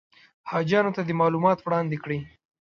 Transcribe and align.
حاجیانو 0.51 0.95
ته 0.95 1.01
دې 1.07 1.13
معلومات 1.21 1.57
وړاندې 1.61 1.97
کړي. 2.03 2.19